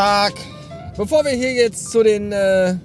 [0.00, 0.32] Tag.
[0.96, 2.76] Bevor wir hier jetzt zu den äh,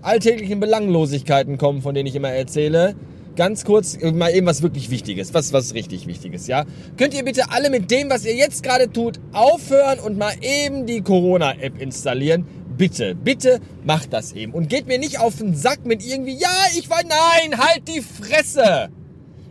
[0.00, 2.94] alltäglichen Belanglosigkeiten kommen, von denen ich immer erzähle,
[3.34, 6.64] ganz kurz äh, mal eben was wirklich Wichtiges, was, was richtig Wichtiges, ja?
[6.96, 10.86] Könnt ihr bitte alle mit dem, was ihr jetzt gerade tut, aufhören und mal eben
[10.86, 12.46] die Corona-App installieren?
[12.78, 14.52] Bitte, bitte macht das eben.
[14.52, 18.02] Und geht mir nicht auf den Sack mit irgendwie, ja, ich war, nein, halt die
[18.02, 18.90] Fresse!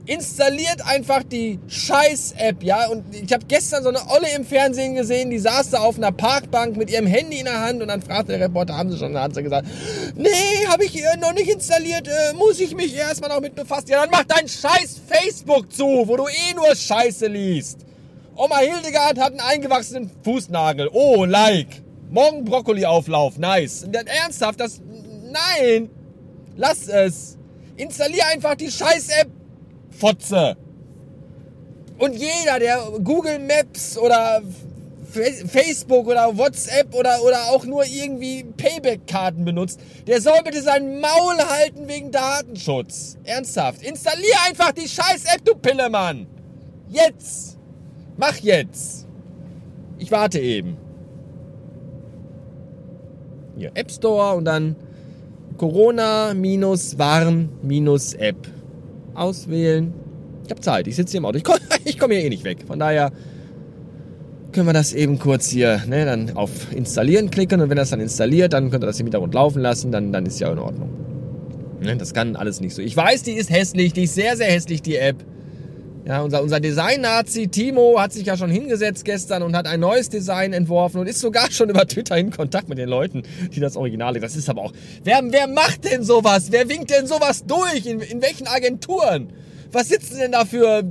[0.06, 2.88] Installiert einfach die Scheiß-App, ja.
[2.88, 6.12] Und ich habe gestern so eine Olle im Fernsehen gesehen, die saß da auf einer
[6.12, 9.14] Parkbank mit ihrem Handy in der Hand und dann fragte der Reporter, haben sie schon,
[9.14, 9.68] dann hat sie gesagt,
[10.16, 13.88] nee, habe ich noch nicht installiert, äh, muss ich mich erstmal noch mit befassen.
[13.90, 17.80] Ja, dann mach dein Scheiß Facebook zu, wo du eh nur Scheiße liest.
[18.36, 20.90] Oma Hildegard hat einen eingewachsenen Fußnagel.
[20.92, 21.82] Oh, like.
[22.10, 23.38] Morgen Brokkoli-Auflauf.
[23.38, 23.88] Nice.
[24.22, 24.82] Ernsthaft, das...
[25.32, 25.90] Nein.
[26.58, 27.38] Lass es.
[27.78, 29.30] Installier einfach die Scheiß-App
[29.98, 30.56] Fotze.
[31.98, 34.42] Und jeder, der Google Maps oder
[35.48, 41.38] Facebook oder WhatsApp oder, oder auch nur irgendwie Payback-Karten benutzt, der soll bitte sein Maul
[41.38, 43.18] halten wegen Datenschutz.
[43.24, 43.82] Ernsthaft.
[43.82, 46.28] Installier einfach die scheiß App, du Pillemann.
[46.90, 47.58] Jetzt.
[48.18, 49.08] Mach jetzt.
[49.98, 50.78] Ich warte eben.
[53.58, 54.76] Hier, App Store und dann
[55.58, 58.55] Corona-Warn-App
[59.16, 59.94] auswählen.
[60.44, 61.38] Ich habe Zeit, ich sitze hier im Auto.
[61.38, 61.60] Ich komme
[62.00, 62.60] komm hier eh nicht weg.
[62.68, 63.12] Von daher
[64.52, 68.00] können wir das eben kurz hier ne, dann auf Installieren klicken und wenn das dann
[68.00, 70.90] installiert, dann könnt ihr das im Hintergrund laufen lassen, dann, dann ist ja in Ordnung.
[71.82, 72.82] Ne, das kann alles nicht so.
[72.82, 75.18] Ich weiß, die ist hässlich, die ist sehr, sehr hässlich, die App.
[76.08, 80.08] Ja, unser, unser Design-Nazi Timo hat sich ja schon hingesetzt gestern und hat ein neues
[80.08, 83.76] Design entworfen und ist sogar schon über Twitter in Kontakt mit den Leuten, die das
[83.76, 84.14] Original.
[84.20, 84.74] Das ist aber auch.
[85.04, 86.52] Wer, wer macht denn sowas?
[86.52, 87.88] Wer winkt denn sowas durch?
[87.88, 89.34] In, in welchen Agenturen?
[89.72, 90.84] Was sitzen denn da für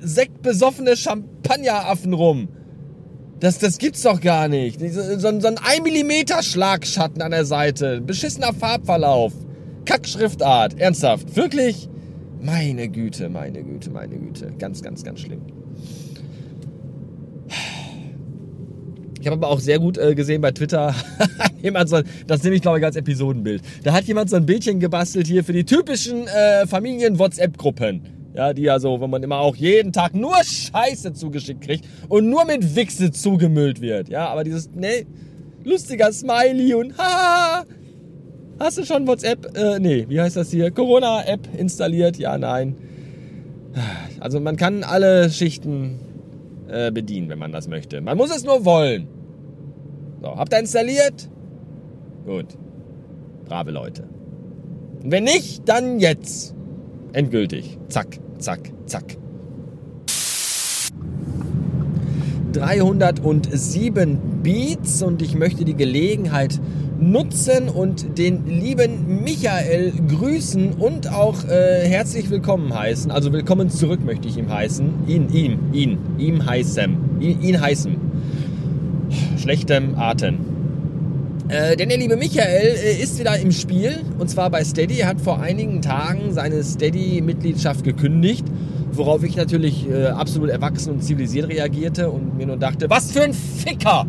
[0.00, 2.48] sektbesoffene Champagneraffen rum?
[3.40, 4.78] Das, das gibt's doch gar nicht.
[4.78, 8.00] So, so, so ein 1 mm Schlagschatten an der Seite.
[8.00, 9.32] Beschissener Farbverlauf.
[9.84, 10.78] Kackschriftart.
[10.78, 11.34] Ernsthaft.
[11.34, 11.88] Wirklich?
[12.42, 14.52] Meine Güte, meine Güte, meine Güte.
[14.58, 15.42] Ganz, ganz, ganz schlimm.
[19.20, 20.92] Ich habe aber auch sehr gut äh, gesehen bei Twitter,
[21.62, 23.62] jemand so, das nehme ich glaube ich als Episodenbild.
[23.84, 28.02] Da hat jemand so ein Bildchen gebastelt hier für die typischen äh, Familien-WhatsApp-Gruppen.
[28.34, 32.28] Ja, die ja so, wo man immer auch jeden Tag nur Scheiße zugeschickt kriegt und
[32.28, 34.08] nur mit Wichse zugemüllt wird.
[34.08, 35.06] Ja, aber dieses, ne,
[35.62, 37.64] lustiger Smiley und haha,
[38.62, 39.56] Hast du schon WhatsApp?
[39.56, 40.70] Äh, nee, wie heißt das hier?
[40.70, 42.16] Corona-App installiert?
[42.16, 42.76] Ja, nein.
[44.20, 45.98] Also man kann alle Schichten
[46.68, 48.00] äh, bedienen, wenn man das möchte.
[48.00, 49.08] Man muss es nur wollen.
[50.20, 51.28] So, habt ihr installiert?
[52.24, 52.46] Gut.
[53.46, 54.04] Brave Leute.
[55.02, 56.54] Und wenn nicht, dann jetzt.
[57.14, 57.78] Endgültig.
[57.88, 59.16] Zack, zack, zack.
[62.52, 66.60] 307 Beats und ich möchte die Gelegenheit
[67.02, 73.10] nutzen und den lieben Michael grüßen und auch äh, herzlich willkommen heißen.
[73.10, 75.08] Also willkommen zurück möchte ich ihm heißen.
[75.08, 76.96] Ihn, ihm, ihn, ihm heißen.
[77.20, 77.96] Ihn, ihn heißen.
[79.36, 80.38] Schlechtem Atem.
[81.48, 85.00] Äh, denn der liebe Michael äh, ist wieder im Spiel und zwar bei Steady.
[85.00, 88.44] Er hat vor einigen Tagen seine Steady-Mitgliedschaft gekündigt,
[88.92, 93.22] worauf ich natürlich äh, absolut erwachsen und zivilisiert reagierte und mir nur dachte, was für
[93.22, 94.06] ein Ficker!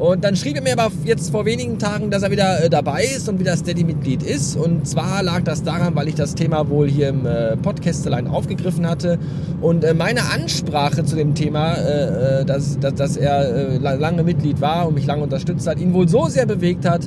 [0.00, 3.04] Und dann schrieb er mir aber jetzt vor wenigen Tagen, dass er wieder äh, dabei
[3.04, 4.56] ist und wieder Steady-Mitglied ist.
[4.56, 8.88] Und zwar lag das daran, weil ich das Thema wohl hier im äh, Podcastelein aufgegriffen
[8.88, 9.18] hatte.
[9.60, 14.88] Und äh, meine Ansprache zu dem Thema, äh, dass, dass, dass, er lange Mitglied war
[14.88, 17.06] und mich lange unterstützt hat, ihn wohl so sehr bewegt hat,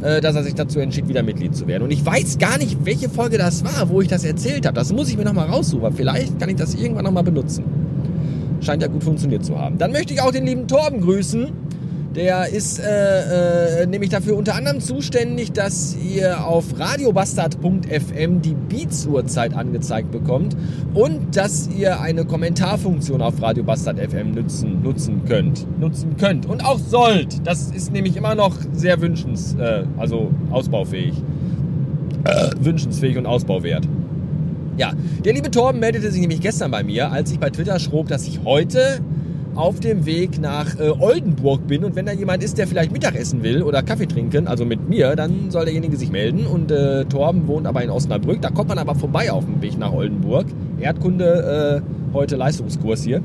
[0.00, 1.82] dass er sich dazu entschied, wieder Mitglied zu werden.
[1.82, 4.74] Und ich weiß gar nicht, welche Folge das war, wo ich das erzählt habe.
[4.74, 5.92] Das muss ich mir nochmal raussuchen.
[5.92, 7.64] Vielleicht kann ich das irgendwann nochmal benutzen.
[8.60, 9.76] Scheint ja gut funktioniert zu haben.
[9.76, 11.52] Dann möchte ich auch den lieben Torben grüßen
[12.14, 19.54] der ist äh, äh, nämlich dafür unter anderem zuständig, dass ihr auf radiobastard.fm die Beats-Uhrzeit
[19.54, 20.56] angezeigt bekommt
[20.94, 25.66] und dass ihr eine Kommentarfunktion auf radiobastard.fm nutzen, nutzen könnt.
[25.78, 27.46] Nutzen könnt und auch sollt.
[27.46, 31.14] Das ist nämlich immer noch sehr wünschens, äh, also ausbaufähig.
[32.24, 33.88] Äh, wünschensfähig und ausbauwert.
[34.76, 34.92] Ja,
[35.24, 38.26] der liebe Torben meldete sich nämlich gestern bei mir, als ich bei Twitter schrob, dass
[38.26, 39.00] ich heute
[39.60, 43.42] auf dem Weg nach äh, Oldenburg bin und wenn da jemand ist, der vielleicht Mittagessen
[43.42, 47.46] will oder Kaffee trinken, also mit mir, dann soll derjenige sich melden und äh, Torben
[47.46, 50.46] wohnt aber in Osnabrück, da kommt man aber vorbei auf dem Weg nach Oldenburg.
[50.80, 53.20] Erdkunde, äh, heute Leistungskurs hier.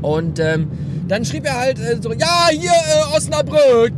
[0.00, 0.68] Und ähm,
[1.06, 3.92] dann schrieb er halt äh, so, ja, hier äh, Osnabrück.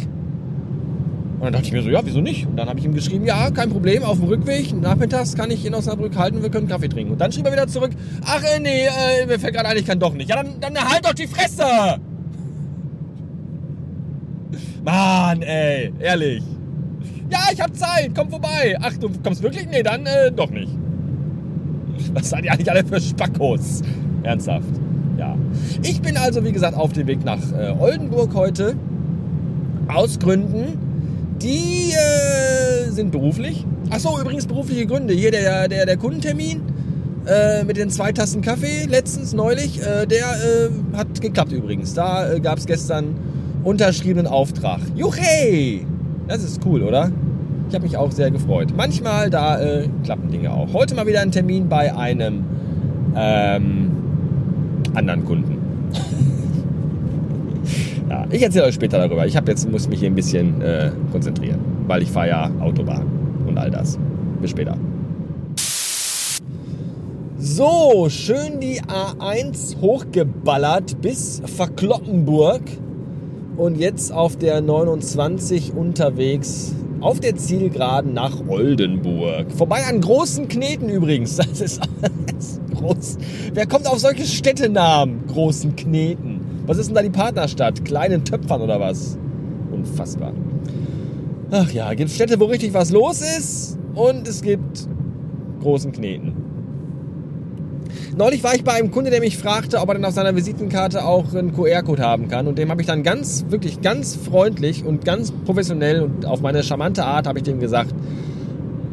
[1.44, 2.46] Und dann dachte ich mir so, ja, wieso nicht?
[2.46, 5.66] Und dann habe ich ihm geschrieben, ja, kein Problem, auf dem Rückweg, nachmittags kann ich
[5.66, 7.12] in Osnabrück halten, wir können Kaffee trinken.
[7.12, 7.90] Und dann schrieb er wieder zurück,
[8.24, 10.30] ach äh, nee, äh, mir fällt gerade ein, ich kann doch nicht.
[10.30, 11.64] Ja, dann, dann halt doch die Fresse!
[14.84, 16.42] Mann, ey, ehrlich.
[17.28, 18.78] Ja, ich hab Zeit, komm vorbei.
[18.80, 19.68] Ach, du kommst wirklich?
[19.68, 20.72] Nee, dann äh, doch nicht.
[22.14, 23.82] Was seid ihr eigentlich alle für Spackos?
[24.22, 24.80] Ernsthaft.
[25.18, 25.36] Ja.
[25.82, 28.76] Ich bin also, wie gesagt, auf dem Weg nach äh, Oldenburg heute.
[29.88, 30.78] Aus Gründen,
[31.42, 33.66] die äh, sind beruflich.
[33.90, 35.14] Ach so, übrigens berufliche Gründe.
[35.14, 36.62] Hier der, der, der Kundentermin
[37.26, 41.94] äh, mit den zwei Tassen Kaffee letztens, neulich, äh, der äh, hat geklappt übrigens.
[41.94, 43.16] Da äh, gab es gestern
[43.62, 44.80] unterschriebenen Auftrag.
[44.94, 45.86] Juchey!
[46.28, 47.10] Das ist cool, oder?
[47.68, 48.68] Ich habe mich auch sehr gefreut.
[48.76, 50.72] Manchmal, da äh, klappen Dinge auch.
[50.72, 52.44] Heute mal wieder ein Termin bei einem
[53.16, 53.90] ähm,
[54.94, 55.53] anderen Kunden.
[58.14, 59.26] Ja, ich erzähle euch später darüber.
[59.26, 63.06] Ich jetzt muss mich hier ein bisschen äh, konzentrieren, weil ich fahre ja Autobahn
[63.46, 63.98] und all das.
[64.40, 64.76] Bis später.
[67.38, 72.62] So, schön die A1 hochgeballert bis Verkloppenburg
[73.56, 79.52] und jetzt auf der 29 unterwegs auf der Zielgeraden nach Oldenburg.
[79.52, 81.36] Vorbei an großen Kneten übrigens.
[81.36, 83.18] Das ist alles groß.
[83.52, 85.26] Wer kommt auf solche Städtenamen?
[85.26, 86.33] Großen Kneten.
[86.66, 87.84] Was ist denn da die Partnerstadt?
[87.84, 89.18] Kleinen Töpfern oder was?
[89.70, 90.32] Unfassbar.
[91.50, 94.88] Ach ja, gibt Städte, wo richtig was los ist und es gibt
[95.60, 96.32] großen Kneten.
[98.16, 101.04] Neulich war ich bei einem Kunde, der mich fragte, ob er denn auf seiner Visitenkarte
[101.04, 102.46] auch einen QR-Code haben kann.
[102.46, 106.62] Und dem habe ich dann ganz, wirklich ganz freundlich und ganz professionell und auf meine
[106.62, 107.94] charmante Art habe ich dem gesagt,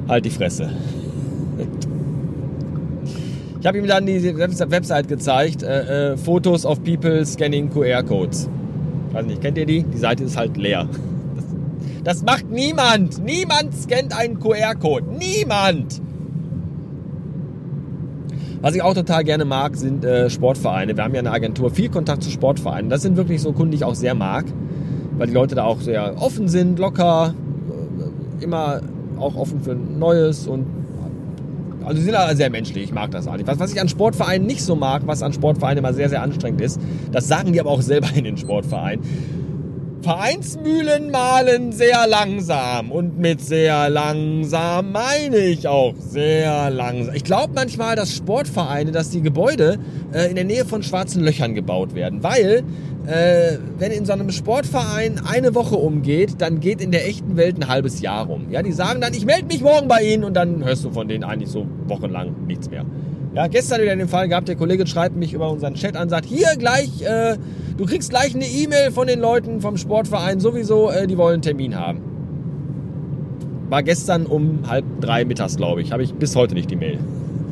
[0.07, 0.71] halt die Fresse.
[3.61, 8.49] Ich habe ihm dann die Website gezeigt, äh, äh, Fotos of People Scanning QR-Codes.
[9.11, 9.83] Weiß nicht, kennt ihr die?
[9.83, 10.87] Die Seite ist halt leer.
[11.35, 11.45] Das,
[12.03, 13.23] das macht niemand.
[13.23, 15.05] Niemand scannt einen QR-Code.
[15.15, 16.01] Niemand.
[18.61, 20.97] Was ich auch total gerne mag, sind äh, Sportvereine.
[20.97, 22.89] Wir haben ja eine Agentur, viel Kontakt zu Sportvereinen.
[22.89, 24.45] Das sind wirklich so Kunden, die ich auch sehr mag,
[25.19, 27.35] weil die Leute da auch sehr offen sind, locker,
[28.39, 28.81] äh, immer
[29.19, 30.80] auch offen für Neues und
[31.83, 33.47] also sie sind da sehr menschlich, ich mag das eigentlich.
[33.47, 36.61] Was, was ich an Sportvereinen nicht so mag, was an Sportvereinen immer sehr, sehr anstrengend
[36.61, 36.79] ist,
[37.11, 39.03] das sagen die aber auch selber in den Sportvereinen
[40.01, 42.91] Vereinsmühlen malen sehr langsam.
[42.91, 47.13] Und mit sehr langsam meine ich auch sehr langsam.
[47.13, 49.77] Ich glaube manchmal, dass Sportvereine, dass die Gebäude
[50.11, 52.23] äh, in der Nähe von schwarzen Löchern gebaut werden.
[52.23, 52.63] Weil,
[53.05, 57.57] äh, wenn in so einem Sportverein eine Woche umgeht, dann geht in der echten Welt
[57.57, 58.47] ein halbes Jahr rum.
[58.49, 61.07] Ja, die sagen dann, ich melde mich morgen bei Ihnen und dann hörst du von
[61.07, 62.85] denen eigentlich so wochenlang nichts mehr.
[63.33, 66.25] Ja, gestern wieder den Fall gehabt, der Kollege schreibt mich über unseren Chat an, sagt,
[66.25, 67.37] hier gleich, äh,
[67.77, 71.41] du kriegst gleich eine E-Mail von den Leuten vom Sportverein, sowieso, äh, die wollen einen
[71.41, 72.01] Termin haben.
[73.69, 75.93] War gestern um halb drei mittags, glaube ich.
[75.93, 76.99] Habe ich bis heute nicht die Mail.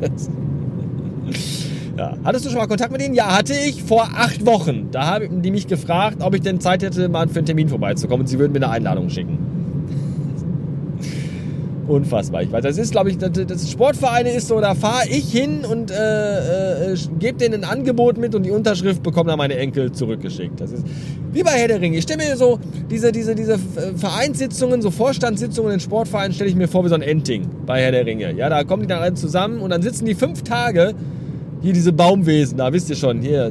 [1.96, 2.14] ja.
[2.24, 3.14] Hattest du schon mal Kontakt mit denen?
[3.14, 4.88] Ja, hatte ich vor acht Wochen.
[4.90, 8.20] Da haben die mich gefragt, ob ich denn Zeit hätte, mal für einen Termin vorbeizukommen
[8.20, 9.59] und sie würden mir eine Einladung schicken.
[11.90, 12.42] Unfassbar.
[12.44, 15.64] Ich weiß, das ist, glaube ich, das, das Sportvereine ist so, da fahre ich hin
[15.68, 19.90] und äh, äh, gebe denen ein Angebot mit und die Unterschrift bekommen dann meine Enkel
[19.90, 20.60] zurückgeschickt.
[20.60, 20.84] Das ist
[21.32, 21.96] wie bei Herr der Ringe.
[21.96, 23.58] Ich stelle mir so diese, diese, diese
[23.96, 27.90] Vereinssitzungen, so Vorstandssitzungen in Sportvereinen, stelle ich mir vor wie so ein Ending bei Herr
[27.90, 28.34] der Ringe.
[28.34, 30.94] Ja, da kommen die dann alle zusammen und dann sitzen die fünf Tage,
[31.60, 33.50] hier diese Baumwesen, da wisst ihr schon, hier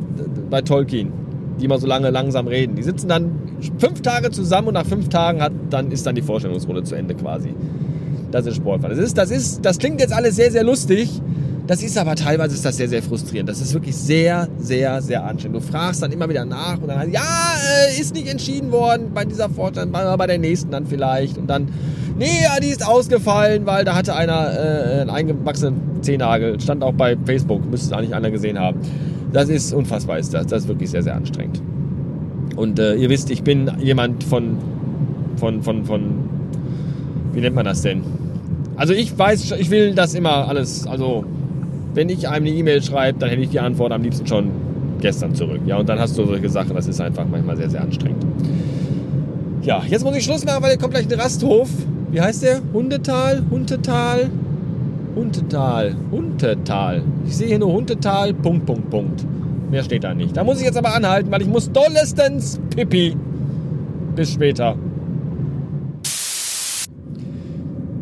[0.49, 1.11] bei Tolkien,
[1.59, 2.77] die immer so lange langsam reden.
[2.77, 3.31] Die sitzen dann
[3.79, 7.15] fünf Tage zusammen und nach fünf Tagen hat, dann ist dann die Vorstellungsrunde zu Ende
[7.15, 7.53] quasi.
[8.31, 8.95] Das ist Sportfahren.
[8.95, 11.09] Das ist, das ist, das klingt jetzt alles sehr, sehr lustig.
[11.69, 13.47] Das ist aber teilweise ist das sehr, sehr frustrierend.
[13.47, 15.57] Das ist wirklich sehr, sehr, sehr anstrengend.
[15.57, 19.11] Du fragst dann immer wieder nach und dann heißt, ja, äh, ist nicht entschieden worden
[19.13, 21.37] bei dieser Vorstand, bei der nächsten dann vielleicht.
[21.37, 21.67] Und dann,
[22.17, 22.25] nee,
[22.63, 26.59] die ist ausgefallen, weil da hatte einer äh, einen eingewachsenen Zehennagel.
[26.59, 28.79] Stand auch bei Facebook, müsste es eigentlich einer gesehen haben.
[29.31, 30.47] Das ist unfassbar, ist das.
[30.47, 31.61] Das ist wirklich sehr, sehr anstrengend.
[32.55, 34.57] Und äh, ihr wisst, ich bin jemand von,
[35.37, 36.28] von, von, von,
[37.33, 38.01] wie nennt man das denn?
[38.75, 41.25] Also ich weiß, ich will das immer alles, also
[41.93, 44.51] wenn ich einem eine E-Mail schreibe, dann hätte ich die Antwort am liebsten schon
[45.01, 45.61] gestern zurück.
[45.65, 48.25] Ja, und dann hast du solche Sachen, das ist einfach manchmal sehr, sehr anstrengend.
[49.63, 51.69] Ja, jetzt muss ich Schluss machen, weil hier kommt gleich ein Rasthof.
[52.11, 52.61] Wie heißt der?
[52.73, 53.43] Hundetal?
[53.51, 54.29] Hundetal?
[55.15, 55.95] Hundetal.
[56.11, 57.01] Hundetal.
[57.27, 59.25] Ich sehe hier nur Hundetal, Punkt, Punkt, Punkt.
[59.69, 60.35] Mehr steht da nicht.
[60.37, 63.15] Da muss ich jetzt aber anhalten, weil ich muss dollestens pipi.
[64.15, 64.75] Bis später.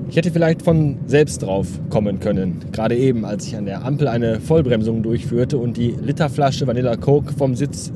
[0.09, 2.61] Ich hätte vielleicht von selbst drauf kommen können.
[2.71, 7.33] Gerade eben, als ich an der Ampel eine Vollbremsung durchführte und die Literflasche Vanilla Coke
[7.33, 7.91] vom Sitz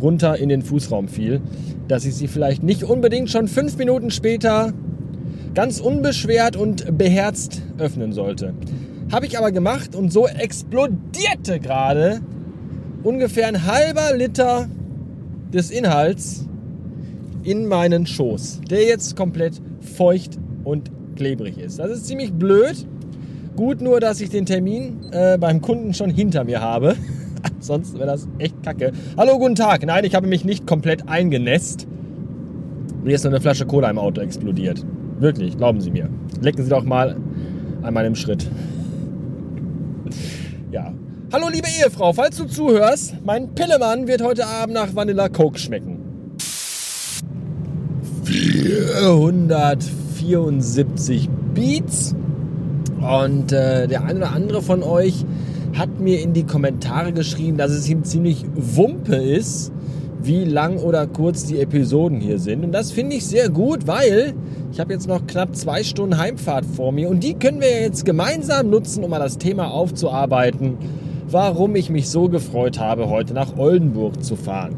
[0.00, 1.40] runter in den Fußraum fiel,
[1.88, 4.72] dass ich sie vielleicht nicht unbedingt schon fünf Minuten später
[5.54, 8.54] ganz unbeschwert und beherzt öffnen sollte.
[9.10, 12.20] Habe ich aber gemacht und so explodierte gerade
[13.02, 14.68] ungefähr ein halber Liter
[15.52, 16.46] des Inhalts
[17.42, 21.78] in meinen Schoß, der jetzt komplett feucht und klebrig ist.
[21.78, 22.86] Das ist ziemlich blöd.
[23.56, 26.94] Gut nur, dass ich den Termin äh, beim Kunden schon hinter mir habe.
[27.60, 28.92] Sonst wäre das echt kacke.
[29.16, 29.84] Hallo, guten Tag.
[29.86, 31.86] Nein, ich habe mich nicht komplett eingenässt.
[33.02, 34.84] Mir ist nur eine Flasche Cola im Auto explodiert.
[35.18, 36.08] Wirklich, glauben Sie mir.
[36.40, 37.16] Lecken Sie doch mal
[37.82, 38.46] an meinem Schritt.
[40.72, 40.92] Ja.
[41.32, 45.98] Hallo, liebe Ehefrau, falls du zuhörst, mein Pillemann wird heute Abend nach Vanilla Coke schmecken.
[50.26, 52.14] 474 Beats.
[53.00, 55.24] Und äh, der eine oder andere von euch
[55.76, 59.70] hat mir in die Kommentare geschrieben, dass es ihm ziemlich Wumpe ist,
[60.22, 62.64] wie lang oder kurz die Episoden hier sind.
[62.64, 64.34] Und das finde ich sehr gut, weil
[64.72, 68.04] ich habe jetzt noch knapp zwei Stunden Heimfahrt vor mir und die können wir jetzt
[68.04, 70.78] gemeinsam nutzen, um mal das Thema aufzuarbeiten,
[71.30, 74.76] warum ich mich so gefreut habe, heute nach Oldenburg zu fahren.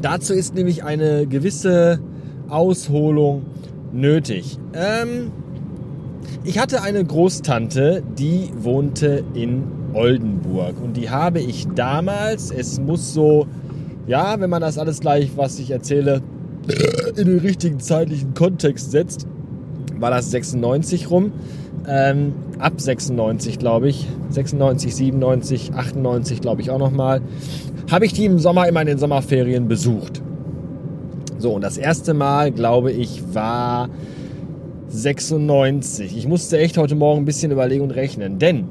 [0.00, 1.98] Dazu ist nämlich eine gewisse
[2.48, 3.42] Ausholung
[3.94, 4.58] nötig.
[4.74, 5.30] Ähm,
[6.42, 13.14] ich hatte eine Großtante, die wohnte in Oldenburg und die habe ich damals, es muss
[13.14, 13.46] so,
[14.06, 16.20] ja, wenn man das alles gleich, was ich erzähle,
[17.16, 19.26] in den richtigen zeitlichen Kontext setzt,
[19.98, 21.32] war das 96 rum.
[21.86, 24.06] Ähm, ab 96, glaube ich.
[24.30, 27.20] 96, 97, 98, glaube ich auch nochmal.
[27.90, 30.22] Habe ich die im Sommer immer in den Sommerferien besucht.
[31.44, 33.90] So, und das erste Mal, glaube ich, war
[34.88, 36.16] 96.
[36.16, 38.66] Ich musste echt heute Morgen ein bisschen überlegen und rechnen, denn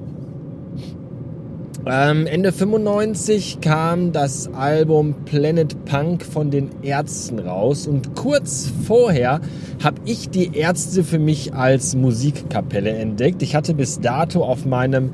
[1.86, 9.40] ähm, Ende 95 kam das Album Planet Punk von den Ärzten raus und kurz vorher
[9.84, 13.44] habe ich die Ärzte für mich als Musikkapelle entdeckt.
[13.44, 15.12] Ich hatte bis dato auf meinem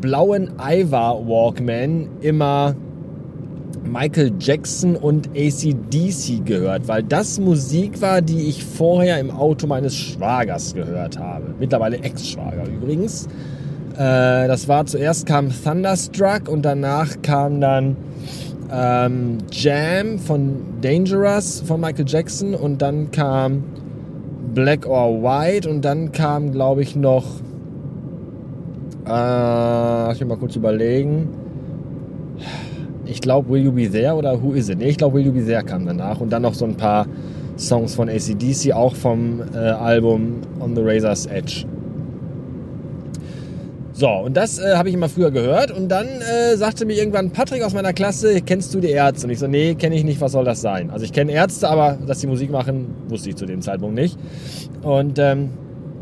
[0.00, 2.76] blauen Iva Walkman immer
[3.88, 9.96] Michael Jackson und ACDC gehört, weil das Musik war, die ich vorher im Auto meines
[9.96, 11.54] Schwagers gehört habe.
[11.58, 13.26] Mittlerweile Ex-Schwager übrigens.
[13.94, 17.96] Äh, das war zuerst kam Thunderstruck und danach kam dann
[18.70, 23.64] ähm, Jam von Dangerous von Michael Jackson und dann kam
[24.54, 27.24] Black or White und dann kam, glaube ich, noch.
[29.06, 31.28] Äh, lass mich mal kurz überlegen
[33.08, 34.78] ich glaube Will You Be There oder Who Is It?
[34.78, 37.06] Nee, ich glaube Will You Be There kam danach und dann noch so ein paar
[37.56, 41.64] Songs von ACDC, auch vom äh, Album On the Razor's Edge.
[43.92, 47.32] So, und das äh, habe ich immer früher gehört und dann äh, sagte mir irgendwann
[47.32, 49.26] Patrick aus meiner Klasse, kennst du die Ärzte?
[49.26, 50.90] Und ich so, nee, kenne ich nicht, was soll das sein?
[50.90, 54.16] Also ich kenne Ärzte, aber dass die Musik machen, wusste ich zu dem Zeitpunkt nicht.
[54.82, 55.50] Und ähm,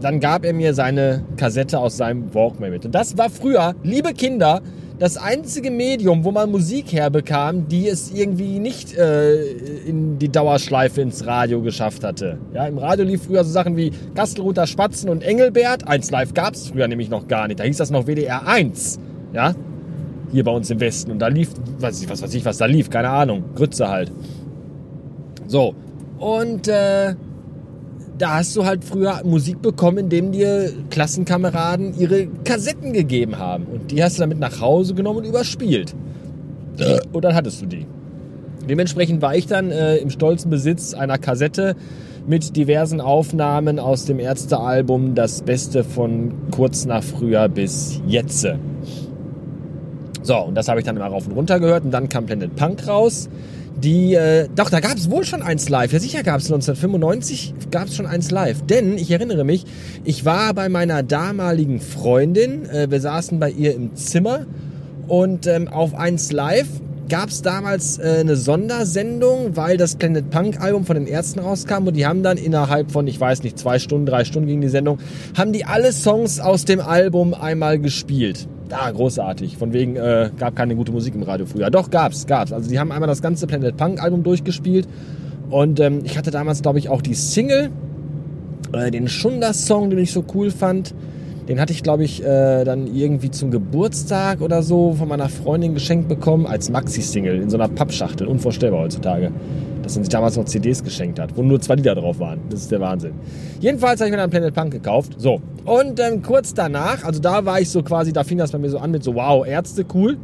[0.03, 2.85] dann gab er mir seine Kassette aus seinem Walkman mit.
[2.85, 4.61] Und das war früher, liebe Kinder,
[4.99, 9.43] das einzige Medium, wo man Musik herbekam, die es irgendwie nicht äh,
[9.87, 12.39] in die Dauerschleife ins Radio geschafft hatte.
[12.55, 15.87] Ja, Im Radio lief früher so Sachen wie Kastelruther Spatzen und Engelbert.
[15.87, 17.61] Eins live gab es früher nämlich noch gar nicht.
[17.61, 18.99] Da hieß das noch WDR 1.
[19.35, 19.55] Ja,
[20.33, 21.11] hier bei uns im Westen.
[21.11, 23.45] Und da lief, was, was weiß ich, was da lief, keine Ahnung.
[23.55, 24.11] Grütze halt.
[25.47, 25.75] So.
[26.19, 27.15] Und äh,
[28.19, 33.65] da hast du halt früher Musik bekommen, indem dir Klassenkameraden ihre Kassetten gegeben haben.
[33.67, 35.95] Und die hast du damit nach Hause genommen und überspielt.
[37.13, 37.87] Und dann hattest du die.
[38.69, 41.77] Dementsprechend war ich dann äh, im stolzen Besitz einer Kassette
[42.27, 48.47] mit diversen Aufnahmen aus dem Ärztealbum Das Beste von kurz nach früher bis jetzt.
[50.23, 51.85] So, und das habe ich dann immer rauf und runter gehört.
[51.85, 53.29] Und dann kam Planet Punk raus
[53.83, 55.93] die, äh, doch, da gab es wohl schon eins live.
[55.93, 58.63] Ja, sicher gab es 1995 gab es schon eins live.
[58.63, 59.65] Denn ich erinnere mich,
[60.05, 64.47] ich war bei meiner damaligen Freundin, äh, wir saßen bei ihr im Zimmer
[65.09, 66.69] und ähm, auf eins live
[67.09, 71.87] gab es damals äh, eine Sondersendung, weil das Planet Punk Album von den Ärzten rauskam
[71.87, 74.69] und die haben dann innerhalb von, ich weiß nicht, zwei Stunden, drei Stunden ging die
[74.69, 74.99] Sendung,
[75.37, 78.49] haben die alle Songs aus dem Album einmal gespielt.
[78.69, 79.57] Da, großartig.
[79.57, 81.71] Von wegen, äh, gab keine gute Musik im Radio früher.
[81.71, 82.53] Doch, gab's, gab's.
[82.53, 84.89] Also die haben einmal das ganze Planet Punk Album durchgespielt.
[85.51, 87.71] Und ähm, ich hatte damals, glaube ich, auch die Single,
[88.73, 90.95] äh, den Schunder-Song, den ich so cool fand.
[91.49, 95.75] Den hatte ich, glaube ich, äh, dann irgendwie zum Geburtstag oder so von meiner Freundin
[95.75, 98.27] geschenkt bekommen als Maxi-Single in so einer Pappschachtel.
[98.27, 99.31] Unvorstellbar heutzutage
[99.87, 102.41] dass man sich damals noch CDs geschenkt hat, wo nur zwei Lieder drauf waren.
[102.51, 103.13] Das ist der Wahnsinn.
[103.61, 105.15] Jedenfalls habe ich mir dann Planet Punk gekauft.
[105.17, 105.41] So.
[105.65, 108.69] Und ähm, kurz danach, also da war ich so quasi, da fing das bei mir
[108.69, 110.19] so an mit so, wow, Ärzte, cool.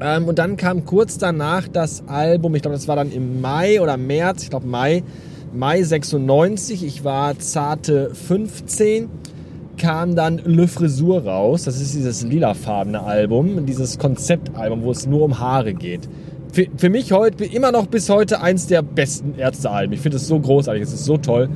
[0.00, 3.80] Ähm, und dann kam kurz danach das Album, ich glaube, das war dann im Mai
[3.80, 5.02] oder März, ich glaube Mai,
[5.52, 6.84] Mai 96.
[6.84, 9.08] Ich war zarte 15
[9.78, 11.64] kam dann Le Frisur raus.
[11.64, 16.08] Das ist dieses lilafarbene Album, dieses Konzeptalbum, wo es nur um Haare geht
[16.52, 19.92] für, für mich heute immer noch bis heute eins der besten Ärztealben.
[19.92, 21.48] Ich finde es so großartig, es ist so toll.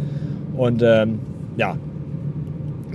[0.57, 1.21] Und ähm,
[1.57, 1.77] ja,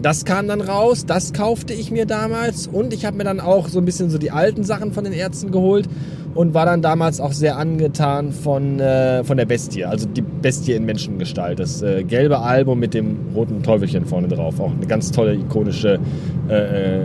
[0.01, 3.68] das kam dann raus, das kaufte ich mir damals und ich habe mir dann auch
[3.68, 5.89] so ein bisschen so die alten Sachen von den Ärzten geholt
[6.36, 10.74] und war dann damals auch sehr angetan von, äh, von der Bestie, also die Bestie
[10.74, 11.60] in Menschengestalt.
[11.60, 14.60] Das äh, gelbe Album mit dem roten Teufelchen vorne drauf.
[14.60, 16.00] Auch eine ganz tolle, ikonische
[16.48, 17.01] äh, äh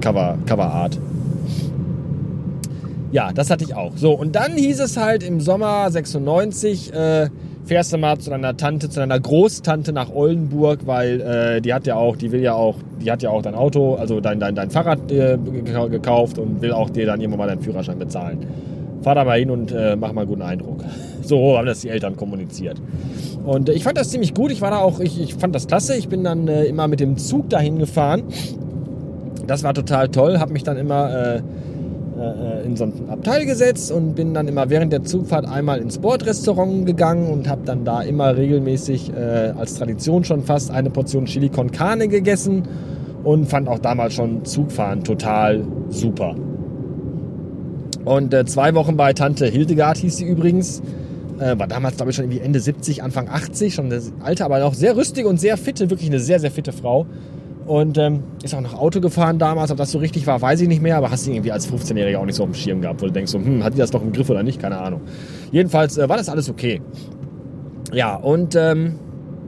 [0.00, 0.98] Cover, Coverart.
[3.14, 3.92] Ja, das hatte ich auch.
[3.94, 7.28] So, und dann hieß es halt im Sommer 96, äh,
[7.64, 11.86] fährst du mal zu deiner Tante, zu deiner Großtante nach Oldenburg, weil äh, die hat
[11.86, 14.56] ja auch, die will ja auch, die hat ja auch dein Auto, also dein, dein,
[14.56, 15.38] dein Fahrrad äh,
[15.90, 18.48] gekauft und will auch dir dann irgendwann mal deinen Führerschein bezahlen.
[19.02, 20.84] Fahr da mal hin und äh, mach mal einen guten Eindruck.
[21.22, 22.82] So haben das die Eltern kommuniziert.
[23.46, 24.50] Und äh, ich fand das ziemlich gut.
[24.50, 25.96] Ich war da auch, ich, ich fand das klasse.
[25.96, 28.24] Ich bin dann äh, immer mit dem Zug dahin gefahren.
[29.46, 30.40] Das war total toll.
[30.40, 31.40] Hab mich dann immer
[32.16, 35.80] äh, äh, in so ein Abteil gesetzt und bin dann immer während der Zugfahrt einmal
[35.80, 40.90] ins Bordrestaurant gegangen und habe dann da immer regelmäßig äh, als Tradition schon fast eine
[40.90, 42.62] Portion Chili con Carne gegessen
[43.24, 46.36] und fand auch damals schon Zugfahren total super.
[48.04, 50.82] Und äh, zwei Wochen bei Tante Hildegard hieß sie übrigens.
[51.40, 54.64] Äh, war damals, glaube ich, schon irgendwie Ende 70, Anfang 80, schon eine alte, aber
[54.64, 57.06] auch sehr rüstige und sehr fitte, wirklich eine sehr, sehr fitte Frau.
[57.66, 59.70] Und ähm, ist auch noch Auto gefahren damals.
[59.70, 60.96] Ob das so richtig war, weiß ich nicht mehr.
[60.96, 63.12] Aber hast du irgendwie als 15-Jähriger auch nicht so auf dem Schirm gehabt, wo du
[63.12, 64.60] denkst, so, hm, hat die das doch im Griff oder nicht?
[64.60, 65.00] Keine Ahnung.
[65.50, 66.82] Jedenfalls äh, war das alles okay.
[67.92, 68.98] Ja, und ähm,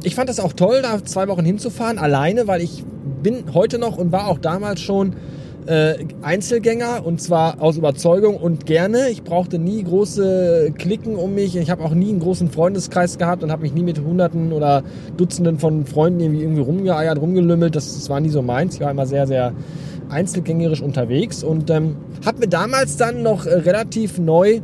[0.03, 2.85] ich fand das auch toll, da zwei Wochen hinzufahren, alleine, weil ich
[3.23, 5.17] bin heute noch und war auch damals schon
[5.67, 9.09] äh, Einzelgänger und zwar aus Überzeugung und gerne.
[9.11, 11.57] Ich brauchte nie große Klicken um mich.
[11.57, 14.83] Ich habe auch nie einen großen Freundeskreis gehabt und habe mich nie mit Hunderten oder
[15.17, 17.75] Dutzenden von Freunden irgendwie, irgendwie rumgeeiert, rumgelümmelt.
[17.75, 18.77] Das, das war nie so meins.
[18.77, 19.53] Ich war immer sehr, sehr
[20.09, 24.61] einzelgängerisch unterwegs und ähm, habe mir damals dann noch äh, relativ neu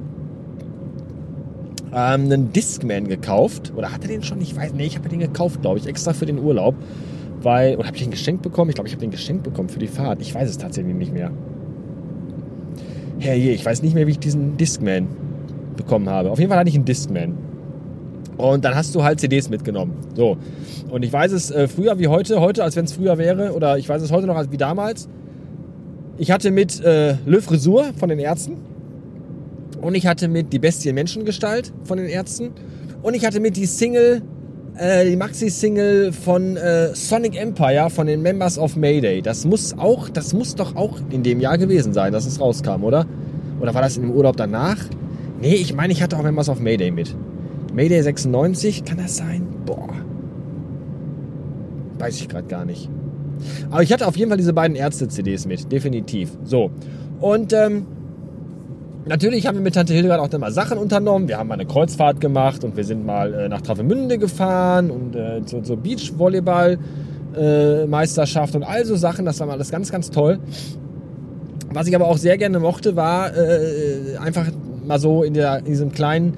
[1.92, 3.72] ähm, einen Discman gekauft.
[3.76, 4.40] Oder hatte den schon?
[4.40, 6.74] Ich weiß, nee, ich habe den gekauft, glaube ich, extra für den Urlaub
[7.44, 8.70] weil, oder habe ich den geschenkt bekommen?
[8.70, 10.20] Ich glaube, ich habe den geschenkt bekommen für die Fahrt.
[10.20, 11.30] Ich weiß es tatsächlich nicht mehr.
[13.18, 15.06] Herrje, ich weiß nicht mehr, wie ich diesen Discman
[15.76, 16.30] bekommen habe.
[16.30, 17.34] Auf jeden Fall hatte ich einen Discman.
[18.36, 19.92] Und dann hast du halt CDs mitgenommen.
[20.14, 20.36] So.
[20.90, 23.78] Und ich weiß es äh, früher wie heute, heute als wenn es früher wäre, oder
[23.78, 25.08] ich weiß es heute noch als wie damals.
[26.18, 28.56] Ich hatte mit äh, Le Frisur von den Ärzten.
[29.80, 32.50] Und ich hatte mit Die Bestie Menschengestalt von den Ärzten.
[33.02, 34.22] Und ich hatte mit die Single
[34.76, 39.22] äh, die Maxi-Single von äh, Sonic Empire von den Members of Mayday.
[39.22, 42.84] Das muss auch, das muss doch auch in dem Jahr gewesen sein, dass es rauskam,
[42.84, 43.06] oder?
[43.60, 44.78] Oder war das in dem Urlaub danach?
[45.40, 47.14] Nee, ich meine, ich hatte auch Members of Mayday mit.
[47.74, 49.46] Mayday 96, kann das sein?
[49.66, 49.88] Boah.
[51.98, 52.88] Weiß ich gerade gar nicht.
[53.70, 56.30] Aber ich hatte auf jeden Fall diese beiden Ärzte-CDs mit, definitiv.
[56.44, 56.70] So.
[57.20, 57.86] Und ähm,
[59.04, 61.26] Natürlich haben wir mit Tante Hildegard auch dann mal Sachen unternommen.
[61.26, 65.16] Wir haben mal eine Kreuzfahrt gemacht und wir sind mal äh, nach Travemünde gefahren und
[65.16, 69.24] äh, zur, zur Beachvolleyball-Meisterschaft äh, und all so Sachen.
[69.24, 70.38] Das war mal alles ganz, ganz toll.
[71.72, 74.46] Was ich aber auch sehr gerne mochte, war äh, einfach
[74.86, 76.34] mal so in, der, in diesem kleinen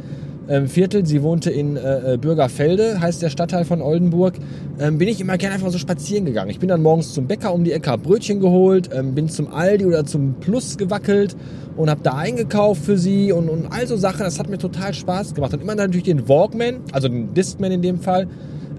[0.48, 1.06] ähm, Viertel.
[1.06, 4.34] Sie wohnte in äh, äh, Bürgerfelde, heißt der Stadtteil von Oldenburg.
[4.78, 6.50] Ähm, bin ich immer gerne einfach so spazieren gegangen.
[6.50, 9.52] Ich bin dann morgens zum Bäcker um die Ecke, hab Brötchen geholt, ähm, bin zum
[9.52, 11.36] Aldi oder zum Plus gewackelt
[11.76, 14.20] und habe da eingekauft für sie und, und all so Sachen.
[14.20, 15.54] Das hat mir total Spaß gemacht.
[15.54, 18.28] Und immer natürlich den Walkman, also den Discman in dem Fall,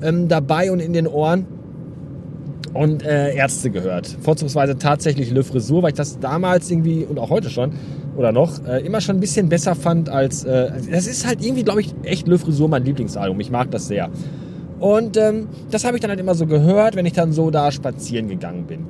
[0.01, 1.45] ähm, dabei und in den Ohren
[2.73, 4.17] und äh, Ärzte gehört.
[4.21, 7.71] Vorzugsweise tatsächlich Le Frisur, weil ich das damals irgendwie und auch heute schon
[8.15, 10.43] oder noch äh, immer schon ein bisschen besser fand als.
[10.43, 13.39] Äh, das ist halt irgendwie, glaube ich, echt Le Frisur mein Lieblingsalbum.
[13.39, 14.09] Ich mag das sehr.
[14.79, 17.71] Und ähm, das habe ich dann halt immer so gehört, wenn ich dann so da
[17.71, 18.85] spazieren gegangen bin.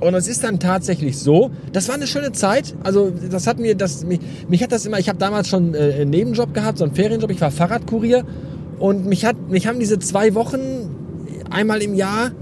[0.00, 2.74] Und es ist dann tatsächlich so, das war eine schöne Zeit.
[2.82, 5.94] Also das hat mir, das, mich, mich hat das immer, ich habe damals schon äh,
[6.00, 8.24] einen Nebenjob gehabt, so einen Ferienjob, ich war Fahrradkurier.
[8.78, 10.60] Und mich, hat, mich haben diese zwei Wochen
[11.50, 12.32] einmal im Jahr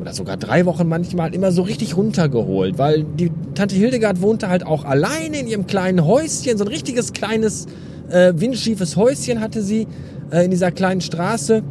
[0.00, 4.64] oder sogar drei Wochen manchmal immer so richtig runtergeholt, weil die Tante Hildegard wohnte halt
[4.64, 7.66] auch alleine in ihrem kleinen Häuschen, so ein richtiges kleines
[8.10, 9.86] äh, windschiefes Häuschen hatte sie
[10.30, 11.62] äh, in dieser kleinen Straße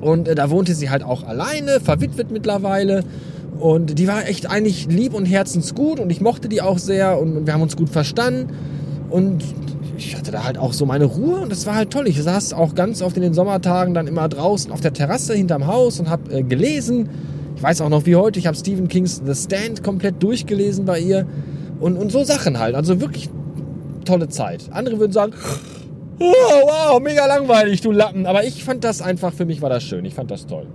[0.00, 3.04] und äh, da wohnte sie halt auch alleine, verwitwet mittlerweile
[3.58, 7.46] und die war echt eigentlich lieb und herzensgut und ich mochte die auch sehr und,
[7.46, 8.52] wir haben uns gut verstanden.
[9.10, 9.44] Und
[9.96, 12.08] ich hatte da halt auch so meine Ruhe und das war halt toll.
[12.08, 15.66] Ich saß auch ganz oft in den Sommertagen dann immer draußen auf der Terrasse hinterm
[15.66, 17.08] Haus und habe äh, gelesen.
[17.56, 20.98] Ich weiß auch noch wie heute, ich habe Stephen Kings The Stand komplett durchgelesen bei
[20.98, 21.26] ihr
[21.80, 22.74] und, und so Sachen halt.
[22.74, 23.30] Also wirklich
[24.04, 24.68] tolle Zeit.
[24.70, 25.32] Andere würden sagen,
[26.18, 28.26] oh, wow, mega langweilig, du Lappen.
[28.26, 30.04] Aber ich fand das einfach, für mich war das schön.
[30.04, 30.66] Ich fand das toll.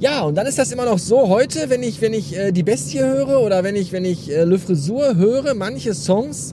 [0.00, 2.62] Ja, und dann ist das immer noch so heute, wenn ich, wenn ich äh, die
[2.62, 6.52] Bestie höre oder wenn ich, wenn ich äh, Le Frisur höre, manche Songs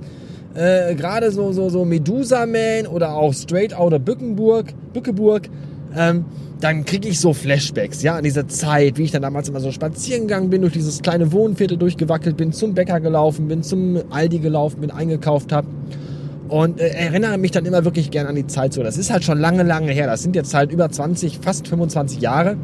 [0.56, 5.50] äh, gerade so, so, so Medusa Man oder auch Straight Outer Bückenburg, Bückeburg,
[5.96, 6.26] ähm,
[6.60, 9.72] dann kriege ich so Flashbacks, ja, an diese Zeit, wie ich dann damals immer so
[9.72, 14.40] spazieren gegangen bin, durch dieses kleine Wohnviertel durchgewackelt bin, zum Bäcker gelaufen bin, zum Aldi
[14.40, 15.68] gelaufen bin, eingekauft habe.
[16.50, 18.84] Und äh, erinnere mich dann immer wirklich gern an die Zeit so.
[18.84, 20.06] Das ist halt schon lange, lange her.
[20.06, 22.58] Das sind jetzt halt über 20, fast 25 Jahre,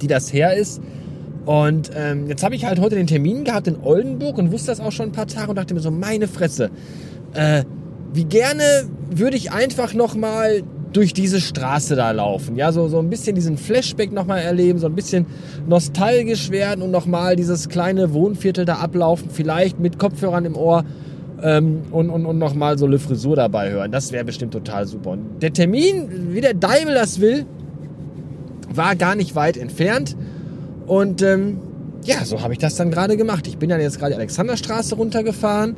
[0.00, 0.80] die das her ist.
[1.46, 4.80] Und ähm, jetzt habe ich halt heute den Termin gehabt in Oldenburg und wusste das
[4.80, 6.70] auch schon ein paar Tage und dachte mir so, meine Fresse,
[7.34, 7.62] äh,
[8.12, 8.62] wie gerne
[9.10, 12.56] würde ich einfach nochmal durch diese Straße da laufen.
[12.56, 15.26] Ja, so, so ein bisschen diesen Flashback nochmal erleben, so ein bisschen
[15.68, 20.84] nostalgisch werden und nochmal dieses kleine Wohnviertel da ablaufen, vielleicht mit Kopfhörern im Ohr
[21.42, 23.92] ähm, und, und, und nochmal so eine Frisur dabei hören.
[23.92, 25.10] Das wäre bestimmt total super.
[25.10, 27.44] Und der Termin, wie der Deibel das will,
[28.72, 30.16] war gar nicht weit entfernt.
[30.86, 31.58] Und ähm,
[32.04, 33.46] ja, so habe ich das dann gerade gemacht.
[33.46, 35.76] Ich bin dann jetzt gerade die Alexanderstraße runtergefahren,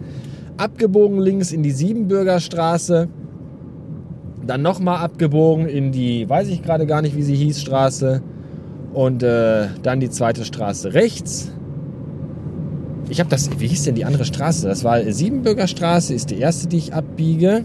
[0.56, 3.08] abgebogen links in die Siebenbürger Straße
[4.48, 8.22] dann nochmal abgebogen in die, weiß ich gerade gar nicht, wie sie hieß, Straße.
[8.92, 11.52] Und äh, dann die zweite Straße rechts.
[13.10, 14.66] Ich habe das, wie hieß denn die andere Straße?
[14.66, 17.64] Das war Siebenbürger Straße, ist die erste, die ich abbiege.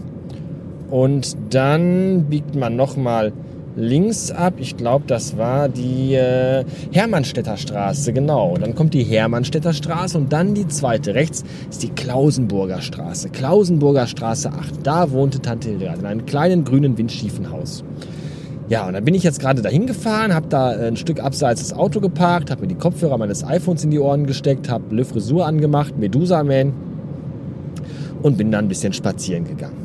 [0.90, 3.32] Und dann biegt man nochmal
[3.76, 4.54] links ab.
[4.58, 8.56] Ich glaube, das war die äh, Hermannstädter Straße, genau.
[8.56, 11.14] Dann kommt die Hermannstädter Straße und dann die zweite.
[11.14, 13.30] Rechts ist die Klausenburger Straße.
[13.30, 14.86] Klausenburger Straße 8.
[14.86, 17.84] Da wohnte Tante Hildegarde in einem kleinen grünen windschiefen Haus.
[18.68, 21.74] Ja, und dann bin ich jetzt gerade dahin gefahren, habe da ein Stück abseits das
[21.74, 25.44] Auto geparkt, habe mir die Kopfhörer meines iPhones in die Ohren gesteckt, habe Le Frisur
[25.46, 26.72] angemacht, Medusa Man
[28.22, 29.76] und bin dann ein bisschen spazieren gegangen.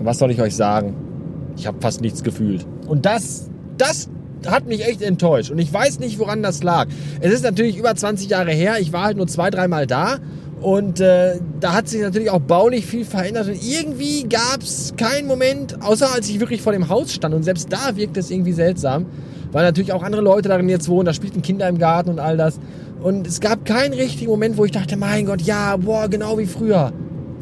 [0.00, 1.11] Was soll ich euch sagen?
[1.56, 2.66] Ich habe fast nichts gefühlt.
[2.86, 4.08] Und das, das
[4.46, 5.50] hat mich echt enttäuscht.
[5.50, 6.88] Und ich weiß nicht, woran das lag.
[7.20, 8.76] Es ist natürlich über 20 Jahre her.
[8.80, 10.18] Ich war halt nur zwei, dreimal da.
[10.60, 13.48] Und äh, da hat sich natürlich auch baulich viel verändert.
[13.48, 17.34] Und irgendwie gab es keinen Moment, außer als ich wirklich vor dem Haus stand.
[17.34, 19.06] Und selbst da wirkt es irgendwie seltsam.
[19.50, 21.06] Weil natürlich auch andere Leute darin jetzt wohnen.
[21.06, 22.58] Da spielten Kinder im Garten und all das.
[23.02, 26.46] Und es gab keinen richtigen Moment, wo ich dachte, mein Gott, ja, boah, genau wie
[26.46, 26.92] früher.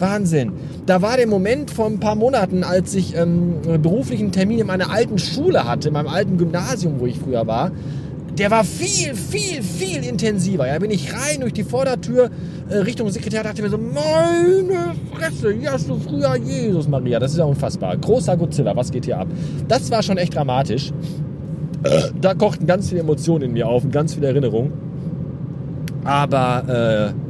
[0.01, 0.53] Wahnsinn.
[0.87, 4.91] Da war der Moment vor ein paar Monaten, als ich ähm, beruflichen Termin in meiner
[4.91, 7.71] alten Schule hatte, in meinem alten Gymnasium, wo ich früher war.
[8.39, 10.67] Der war viel, viel, viel intensiver.
[10.67, 12.31] Ja, bin ich rein durch die Vordertür
[12.71, 17.19] äh, Richtung Sekretär, dachte mir so, meine Fresse, hier hast du früher Jesus Maria.
[17.19, 17.97] Das ist ja unfassbar.
[17.97, 19.29] Großer Godzilla, was geht hier ab?
[19.69, 20.93] Das war schon echt dramatisch.
[22.21, 24.73] Da kochten ganz viele Emotionen in mir auf und ganz viele Erinnerungen.
[26.05, 27.30] Aber äh,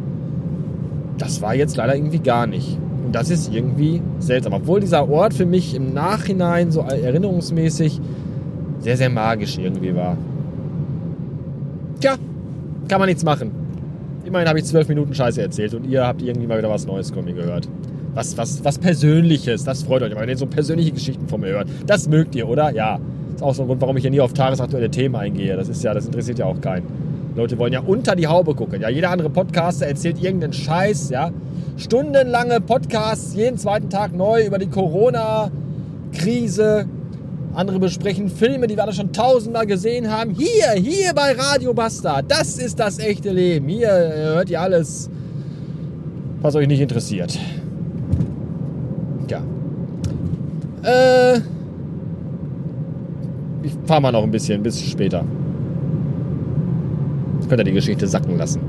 [1.20, 2.78] das war jetzt leider irgendwie gar nicht.
[3.04, 4.52] Und das ist irgendwie seltsam.
[4.52, 8.00] Obwohl dieser Ort für mich im Nachhinein so erinnerungsmäßig
[8.80, 10.16] sehr, sehr magisch irgendwie war.
[12.00, 12.14] Tja,
[12.88, 13.50] kann man nichts machen.
[14.24, 17.10] Immerhin habe ich zwölf Minuten Scheiße erzählt und ihr habt irgendwie mal wieder was Neues
[17.10, 17.68] von mir gehört.
[18.14, 21.68] Was, was, was Persönliches, das freut euch, wenn ihr so persönliche Geschichten von mir hört.
[21.86, 22.70] Das mögt ihr, oder?
[22.70, 22.98] Ja.
[23.32, 25.56] Das ist auch so ein Grund, warum ich hier nie auf tagesaktuelle Themen eingehe.
[25.56, 26.86] Das ist ja, das interessiert ja auch keinen.
[27.40, 28.82] Leute wollen ja unter die Haube gucken.
[28.82, 31.30] Ja, jeder andere Podcaster erzählt irgendeinen Scheiß, ja.
[31.78, 36.84] Stundenlange Podcasts, jeden zweiten Tag neu über die Corona-Krise.
[37.54, 40.32] Andere besprechen Filme, die wir alle schon tausendmal gesehen haben.
[40.32, 42.20] Hier, hier bei Radio Basta.
[42.20, 43.68] Das ist das echte Leben.
[43.68, 45.08] Hier hört ihr alles,
[46.42, 47.38] was euch nicht interessiert.
[49.28, 49.40] Ja.
[50.82, 51.38] Äh.
[53.62, 55.24] Ich fahr mal noch ein bisschen, bis später
[57.50, 58.60] könnt ihr die Geschichte sacken lassen.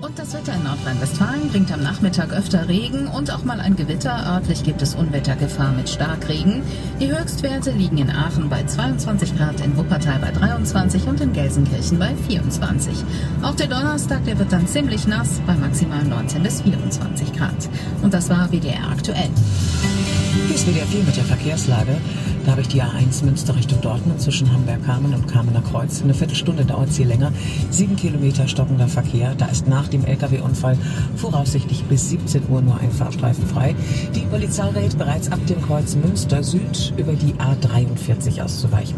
[0.00, 4.26] Und das Wetter in Nordrhein-Westfalen bringt am Nachmittag öfter Regen und auch mal ein Gewitter.
[4.26, 6.62] Örtlich gibt es Unwettergefahr mit Starkregen.
[6.98, 11.98] Die Höchstwerte liegen in Aachen bei 22 Grad, in Wuppertal bei 23 und in Gelsenkirchen
[11.98, 13.04] bei 24.
[13.42, 17.68] Auch der Donnerstag, der wird dann ziemlich nass bei maximal 19 bis 24 Grad.
[18.02, 19.28] Und das war WDR aktuell.
[20.46, 21.98] Hier ist WDR 4 mit der Verkehrslage.
[22.44, 26.02] Da habe ich die A1 Münster Richtung Dortmund zwischen Hamburg-Kamen und Kamener Kreuz.
[26.02, 27.32] Eine Viertelstunde dauert es hier länger.
[27.70, 29.34] Sieben Kilometer stockender Verkehr.
[29.36, 30.76] Da ist nach dem Lkw-Unfall
[31.16, 33.74] voraussichtlich bis 17 Uhr nur ein Fahrstreifen frei.
[34.14, 38.96] Die Polizei rät bereits ab dem Kreuz Münster Süd über die A43 auszuweichen.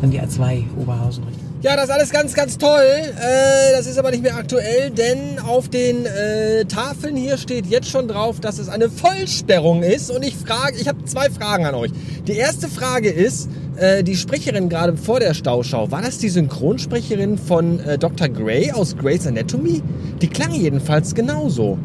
[0.00, 1.47] Dann die A2 Oberhausen Richtung.
[1.60, 2.84] Ja, das ist alles ganz, ganz toll.
[2.84, 7.90] Äh, das ist aber nicht mehr aktuell, denn auf den äh, Tafeln hier steht jetzt
[7.90, 10.12] schon drauf, dass es eine Vollsperrung ist.
[10.12, 11.90] Und ich frage, ich habe zwei Fragen an euch.
[12.28, 17.38] Die erste Frage ist, äh, die Sprecherin gerade vor der Stauschau, war das die Synchronsprecherin
[17.38, 18.28] von äh, Dr.
[18.28, 19.82] Grey aus Grey's Anatomy?
[20.22, 21.76] Die klang jedenfalls genauso,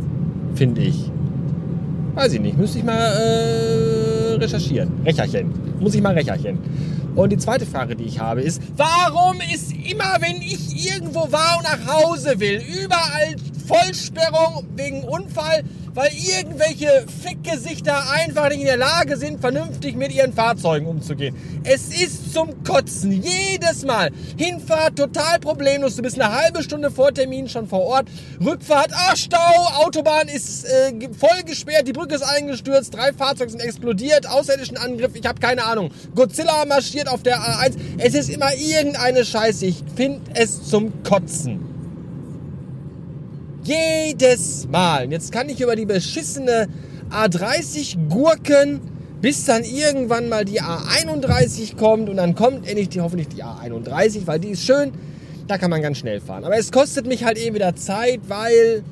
[0.54, 1.10] finde ich.
[2.14, 4.92] Weiß ich nicht, müsste ich mal äh, recherchieren.
[5.04, 5.52] Recherchen.
[5.80, 6.60] Muss ich mal recherchen.
[7.16, 11.58] Und die zweite Frage, die ich habe, ist, warum ist immer, wenn ich irgendwo war
[11.58, 13.36] und nach Hause will, überall
[13.68, 20.34] Vollsperrung wegen Unfall, weil irgendwelche Fickgesichter einfach nicht in der Lage sind, vernünftig mit ihren
[20.34, 21.36] Fahrzeugen umzugehen.
[21.64, 23.12] Es ist zum Kotzen.
[23.12, 24.10] Jedes Mal.
[24.38, 25.96] Hinfahrt total problemlos.
[25.96, 28.08] Du bist eine halbe Stunde vor Termin schon vor Ort.
[28.44, 33.62] Rückfahrt, ah, Stau, Autobahn ist äh, voll gesperrt, die Brücke ist eingestürzt, drei Fahrzeuge sind
[33.62, 35.92] explodiert, außerirdischen Angriff, ich habe keine Ahnung.
[36.16, 37.74] Godzilla marschiert auf der A1.
[37.98, 39.66] Es ist immer irgendeine Scheiße.
[39.66, 41.73] Ich finde es zum Kotzen.
[43.64, 45.12] Jedes Mal.
[45.12, 46.68] Jetzt kann ich über die beschissene
[47.10, 48.82] A30 gurken,
[49.22, 54.28] bis dann irgendwann mal die A31 kommt und dann kommt endlich die, hoffentlich die A31,
[54.28, 54.92] weil die ist schön,
[55.48, 56.44] da kann man ganz schnell fahren.
[56.44, 58.84] Aber es kostet mich halt eben wieder Zeit, weil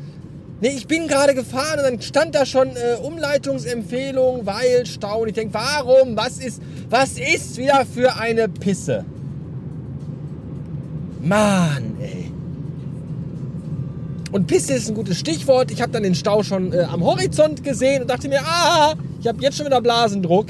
[0.62, 5.24] nee, ich bin gerade gefahren und dann stand da schon äh, Umleitungsempfehlung, weil Stau.
[5.24, 6.16] Und ich denke, warum?
[6.16, 9.04] Was ist, was ist wieder für eine Pisse?
[11.22, 12.31] Mann, ey.
[14.32, 15.72] Und Pisse ist ein gutes Stichwort.
[15.72, 19.28] Ich habe dann den Stau schon äh, am Horizont gesehen und dachte mir, ah, ich
[19.28, 20.48] habe jetzt schon wieder Blasendruck.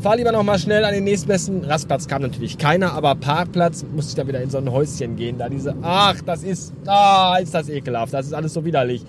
[0.00, 2.06] Fahr lieber noch mal schnell an den nächstbesten Rastplatz.
[2.06, 5.38] Kam natürlich keiner, aber Parkplatz musste ich dann wieder in so ein Häuschen gehen.
[5.38, 8.14] Da diese, ach, das ist, ah, ist das ekelhaft.
[8.14, 9.04] Das ist alles so widerlich.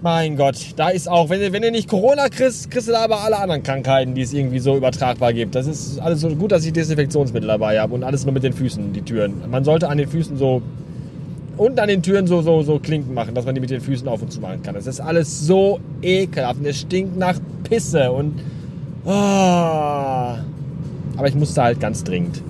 [0.00, 3.22] Mein Gott, da ist auch, wenn, wenn du nicht Corona kriegst, kriegst du da aber
[3.22, 5.54] alle anderen Krankheiten, die es irgendwie so übertragbar gibt.
[5.54, 8.52] Das ist alles so gut, dass ich Desinfektionsmittel dabei habe und alles nur mit den
[8.52, 9.42] Füßen, die Türen.
[9.50, 10.62] Man sollte an den Füßen so
[11.56, 14.06] und an den Türen so, so, so Klinken machen, dass man die mit den Füßen
[14.08, 14.74] auf und zu machen kann.
[14.74, 17.38] Das ist alles so ekelhaft und es stinkt nach
[17.68, 18.40] Pisse und.
[19.04, 19.10] Oh.
[19.10, 22.42] Aber ich musste halt ganz dringend.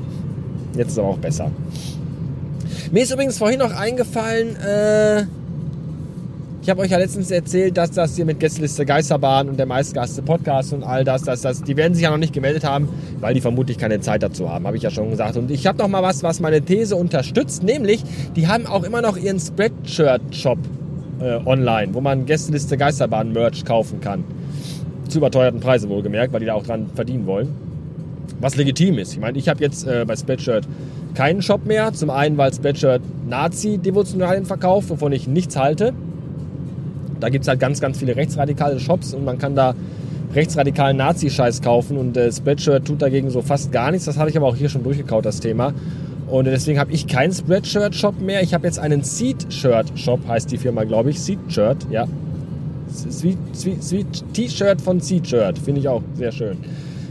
[0.76, 1.50] Jetzt ist es aber auch besser.
[2.90, 5.24] Mir ist übrigens vorhin noch eingefallen, äh,
[6.64, 10.22] ich habe euch ja letztens erzählt, dass das hier mit Gästeliste Geisterbahn und der meistgaste
[10.22, 12.88] Podcast und all das, dass das, die werden sich ja noch nicht gemeldet haben,
[13.20, 15.36] weil die vermutlich keine Zeit dazu haben, habe ich ja schon gesagt.
[15.36, 18.02] Und ich habe noch mal was, was meine These unterstützt, nämlich
[18.34, 20.56] die haben auch immer noch ihren Spreadshirt-Shop
[21.20, 24.24] äh, online, wo man Gästeliste Geisterbahn Merch kaufen kann.
[25.10, 27.54] Zu überteuerten Preisen wohlgemerkt, weil die da auch dran verdienen wollen.
[28.40, 29.12] Was legitim ist.
[29.12, 30.66] Ich meine, ich habe jetzt äh, bei Spreadshirt
[31.12, 31.92] keinen Shop mehr.
[31.92, 35.92] Zum einen, weil Spreadshirt Nazi-Devotionalien verkauft, wovon ich nichts halte.
[37.24, 39.74] Da gibt es halt ganz, ganz viele rechtsradikale Shops und man kann da
[40.34, 44.04] rechtsradikalen Nazi-Scheiß kaufen und äh, Spreadshirt tut dagegen so fast gar nichts.
[44.04, 45.72] Das habe ich aber auch hier schon durchgekaut, das Thema.
[46.26, 48.42] Und deswegen habe ich keinen Spreadshirt-Shop mehr.
[48.42, 51.20] Ich habe jetzt einen Seed-Shirt-Shop, heißt die Firma, glaube ich.
[51.20, 52.06] Seed-Shirt, ja.
[54.34, 56.58] T-Shirt von Seed-Shirt, finde ich auch sehr schön.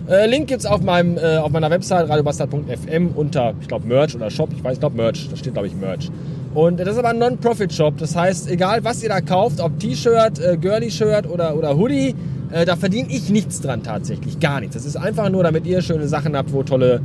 [0.08, 4.30] Äh, Link gibt es auf, äh, auf meiner Website radiobastard.fm unter, ich glaube, Merch oder
[4.30, 4.50] Shop.
[4.56, 5.28] Ich weiß, ich glaube, Merch.
[5.28, 6.12] Da steht, glaube ich, Merch.
[6.54, 7.98] Und das ist aber ein Non-Profit-Shop.
[7.98, 12.14] Das heißt, egal was ihr da kauft, ob T-Shirt, äh, Girly-Shirt oder, oder Hoodie,
[12.52, 14.40] äh, da verdiene ich nichts dran tatsächlich.
[14.40, 14.76] Gar nichts.
[14.76, 17.02] Das ist einfach nur, damit ihr schöne Sachen habt, wo tolle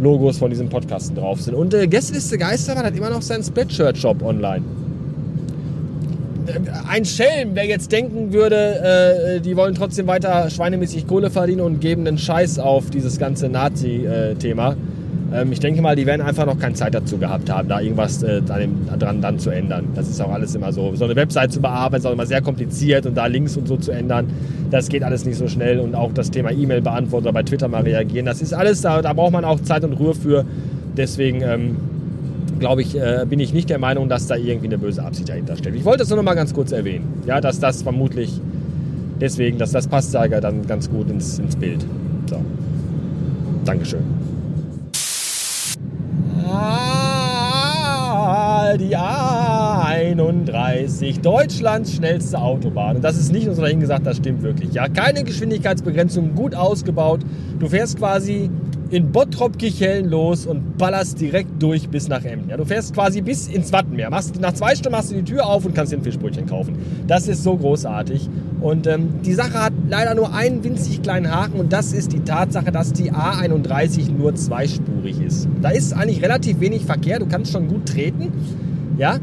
[0.00, 1.54] Logos von diesem Podcasten drauf sind.
[1.54, 4.64] Und äh, Gästeliste Geistermann hat immer noch seinen Spreadshirt-Shop online.
[6.46, 6.58] Äh,
[6.88, 11.80] ein Schelm, wer jetzt denken würde, äh, die wollen trotzdem weiter schweinemäßig Kohle verdienen und
[11.80, 14.76] geben einen Scheiß auf dieses ganze Nazi-Thema.
[15.32, 17.80] Äh, ähm, ich denke mal, die werden einfach noch keine Zeit dazu gehabt haben, da
[17.80, 19.88] irgendwas äh, dran dann zu ändern.
[19.94, 20.94] Das ist auch alles immer so.
[20.94, 23.76] So eine Website zu bearbeiten ist auch immer sehr kompliziert und da Links und so
[23.76, 24.28] zu ändern,
[24.70, 25.80] das geht alles nicht so schnell.
[25.80, 29.02] Und auch das Thema E-Mail beantworten oder bei Twitter mal reagieren, das ist alles, da,
[29.02, 30.44] da braucht man auch Zeit und Ruhe für.
[30.96, 31.76] Deswegen ähm,
[32.58, 35.56] glaube ich, äh, bin ich nicht der Meinung, dass da irgendwie eine böse Absicht dahinter
[35.56, 35.74] steht.
[35.74, 38.40] Ich wollte es nur noch mal ganz kurz erwähnen, ja, dass das vermutlich
[39.20, 41.84] deswegen, dass das passt da dann ganz gut ins, ins Bild.
[42.28, 42.40] So.
[43.64, 44.17] Dankeschön.
[48.78, 52.96] Die A31, Deutschlands schnellste Autobahn.
[52.96, 54.72] Und das ist nicht nur so dahingesagt, das stimmt wirklich.
[54.72, 57.20] Ja, keine Geschwindigkeitsbegrenzung, gut ausgebaut.
[57.58, 58.50] Du fährst quasi
[58.90, 62.48] in Bottrop-Kichellen los und ballerst direkt durch bis nach Emden.
[62.48, 64.08] Ja, du fährst quasi bis ins Wattenmeer.
[64.10, 66.78] Machst, nach zwei Stunden machst du die Tür auf und kannst dir ein Fischbrötchen kaufen.
[67.06, 68.28] Das ist so großartig.
[68.60, 72.20] Und ähm, die Sache hat leider nur einen winzig kleinen Haken und das ist die
[72.20, 75.48] Tatsache, dass die A31 nur zweispurig ist.
[75.60, 78.32] Da ist eigentlich relativ wenig Verkehr, du kannst schon gut treten,
[78.96, 79.18] ja,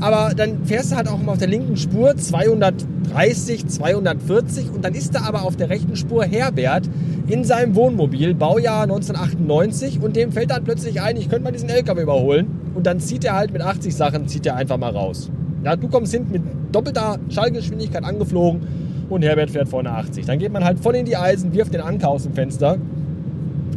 [0.00, 4.94] aber dann fährst du halt auch immer auf der linken Spur 230, 240 und dann
[4.94, 6.88] ist da aber auf der rechten Spur Herbert
[7.26, 11.68] in seinem Wohnmobil, Baujahr 1998 und dem fällt dann plötzlich ein, ich könnte mal diesen
[11.68, 15.30] LKW überholen und dann zieht er halt mit 80 Sachen, zieht er einfach mal raus.
[15.64, 18.62] Ja, du kommst hinten mit doppelter Schallgeschwindigkeit angeflogen
[19.10, 20.24] und Herbert fährt vorne 80.
[20.26, 22.78] Dann geht man halt voll in die Eisen, wirft den Anker aus dem Fenster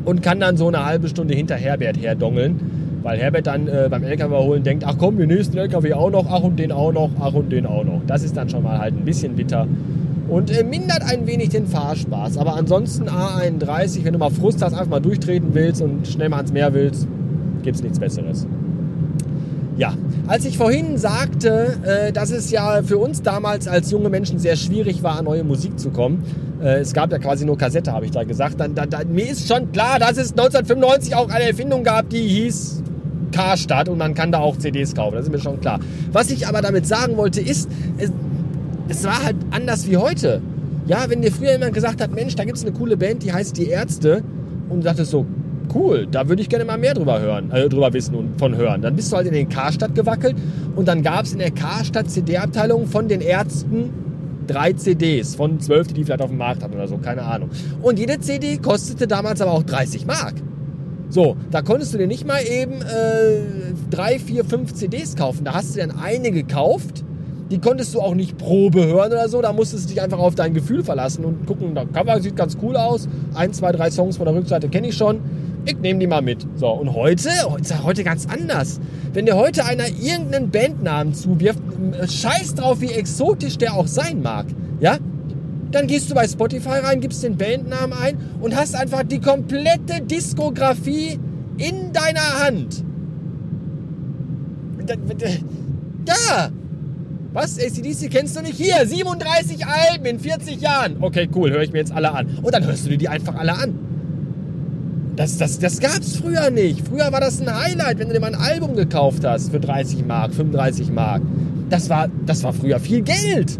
[0.05, 2.59] und kann dann so eine halbe Stunde hinter Herbert herdongeln.
[3.03, 6.25] Weil Herbert dann äh, beim LKW holen denkt, ach komm, den nächsten LKW auch noch,
[6.29, 8.01] ach und den auch noch, ach und den auch noch.
[8.07, 9.67] Das ist dann schon mal halt ein bisschen bitter
[10.27, 12.37] und äh, mindert ein wenig den Fahrspaß.
[12.37, 16.37] Aber ansonsten A31, wenn du mal Frust hast, einfach mal durchtreten willst und schnell mal
[16.37, 17.07] ans Meer willst,
[17.63, 18.47] gibt es nichts Besseres.
[19.75, 19.95] Ja,
[20.27, 24.55] Als ich vorhin sagte, äh, dass es ja für uns damals als junge Menschen sehr
[24.55, 26.23] schwierig war, an neue Musik zu kommen,
[26.61, 29.27] äh, es gab ja quasi nur Kassette, habe ich da gesagt, dann, dann, dann, mir
[29.29, 32.83] ist schon klar, dass es 1995 auch eine Erfindung gab, die hieß
[33.31, 35.79] Karstadt und man kann da auch CDs kaufen, das ist mir schon klar.
[36.11, 38.11] Was ich aber damit sagen wollte, ist, es,
[38.89, 40.41] es war halt anders wie heute.
[40.85, 43.31] Ja, wenn dir früher jemand gesagt hat, Mensch, da gibt es eine coole Band, die
[43.31, 44.21] heißt Die Ärzte
[44.69, 45.25] und du dachtest so,
[45.73, 48.81] cool, da würde ich gerne mal mehr drüber hören, äh, drüber wissen und von hören.
[48.81, 50.35] Dann bist du halt in den Karstadt gewackelt
[50.75, 53.91] und dann gab es in der Karstadt CD-Abteilung von den Ärzten
[54.45, 57.49] drei CDs von zwölf, die die vielleicht auf dem Markt hatten oder so, keine Ahnung.
[57.81, 60.33] Und jede CD kostete damals aber auch 30 Mark.
[61.09, 63.41] So, da konntest du dir nicht mal eben äh,
[63.91, 65.45] drei, vier, fünf CDs kaufen.
[65.45, 67.03] Da hast du dann eine gekauft.
[67.51, 69.41] Die konntest du auch nicht Probe hören oder so.
[69.41, 72.57] Da musstest du dich einfach auf dein Gefühl verlassen und gucken, das Cover sieht ganz
[72.61, 73.07] cool aus.
[73.33, 75.19] Ein, zwei, drei Songs von der Rückseite kenne ich schon
[75.65, 76.45] ich nehme die mal mit.
[76.55, 78.79] So, und heute, heute, heute ganz anders.
[79.13, 81.59] Wenn dir heute einer irgendeinen Bandnamen zuwirft,
[82.07, 84.45] scheiß drauf, wie exotisch der auch sein mag,
[84.79, 84.97] ja?
[85.71, 90.01] Dann gehst du bei Spotify rein, gibst den Bandnamen ein und hast einfach die komplette
[90.01, 91.19] Diskografie
[91.57, 92.83] in deiner Hand.
[96.05, 96.51] Da!
[97.33, 97.57] Was?
[97.57, 98.55] ACDC kennst du nicht?
[98.55, 100.97] Hier, 37 Alben in 40 Jahren.
[101.01, 102.27] Okay, cool, höre ich mir jetzt alle an.
[102.43, 103.73] Und dann hörst du dir die einfach alle an.
[105.15, 106.87] Das, das, das gab es früher nicht.
[106.87, 110.05] Früher war das ein Highlight, wenn du dir mal ein Album gekauft hast für 30
[110.05, 111.23] Mark, 35 Mark.
[111.69, 113.59] Das war, das war früher viel Geld.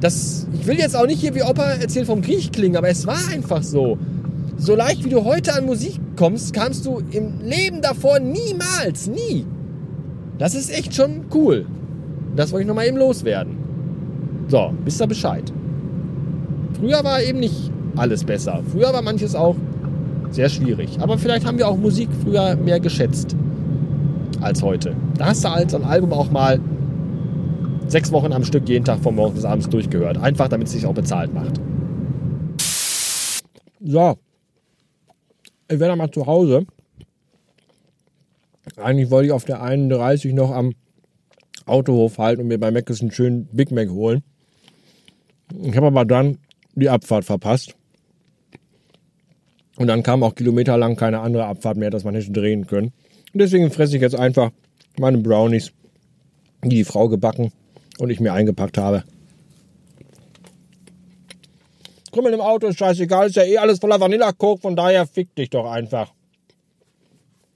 [0.00, 3.06] Das, ich will jetzt auch nicht hier wie Opa erzählen vom Krieg klingen, aber es
[3.06, 3.98] war einfach so.
[4.56, 9.46] So leicht wie du heute an Musik kommst, kamst du im Leben davor niemals, nie.
[10.40, 11.66] Das ist echt schon cool.
[12.34, 13.58] Das wollte ich nochmal eben loswerden.
[14.48, 15.52] So, wisst ihr Bescheid.
[16.78, 18.62] Früher war eben nicht alles besser.
[18.72, 19.54] Früher war manches auch
[20.30, 20.98] sehr schwierig.
[20.98, 23.36] Aber vielleicht haben wir auch Musik früher mehr geschätzt
[24.40, 24.96] als heute.
[25.18, 26.58] Da hast du halt so ein Album auch mal
[27.88, 30.16] sechs Wochen am Stück jeden Tag von morgens bis abends durchgehört.
[30.16, 31.60] Einfach damit es sich auch bezahlt macht.
[33.84, 34.16] So.
[35.70, 36.64] Ich werde mal zu Hause.
[38.76, 40.74] Eigentlich wollte ich auf der 31 noch am
[41.66, 44.22] Autohof halten und mir bei Mc's einen schönen Big Mac holen.
[45.62, 46.38] Ich habe aber dann
[46.74, 47.74] die Abfahrt verpasst.
[49.76, 52.92] Und dann kam auch kilometerlang keine andere Abfahrt mehr, dass man hätte drehen können.
[53.32, 54.50] Und deswegen fresse ich jetzt einfach
[54.98, 55.72] meine Brownies,
[56.64, 57.52] die die Frau gebacken
[57.98, 59.04] und ich mir eingepackt habe.
[62.12, 65.50] Krümmeln im Auto ist scheißegal, ist ja eh alles voller Vanilla-Coke, von daher fick dich
[65.50, 66.12] doch einfach.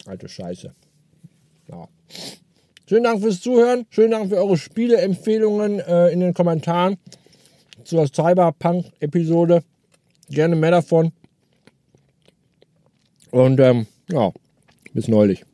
[0.07, 0.73] Alte Scheiße.
[1.69, 1.89] Ja.
[2.89, 3.87] Schönen Dank fürs Zuhören.
[3.91, 6.99] Schönen Dank für eure Spieleempfehlungen äh, in den Kommentaren
[7.85, 9.63] zur Cyberpunk-Episode.
[10.29, 11.13] Gerne mehr davon.
[13.31, 14.33] Und ähm, ja,
[14.93, 15.45] bis neulich.